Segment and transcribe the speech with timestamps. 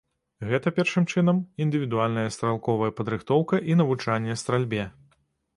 [0.51, 4.83] Гэта, першым чынам, індывідуальная стралковая падрыхтоўка і навучанне стральбе.